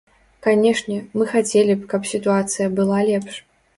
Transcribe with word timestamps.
Канешне, 0.45 0.95
мы 1.21 1.27
хацелі 1.33 1.75
б, 1.81 1.91
каб 1.93 2.09
сітуацыя 2.13 2.67
была 2.81 2.99
лепш. 3.11 3.35